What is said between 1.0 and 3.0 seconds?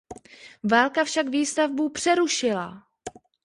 však výstavbu přerušila.